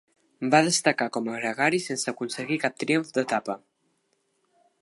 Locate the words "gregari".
1.35-1.81